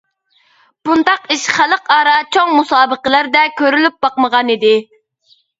[0.87, 4.77] بۇنداق ئىش خەلقئارا چوڭ مۇسابىقىلەردە كۆرۈلۈپ باقمىغانىدى.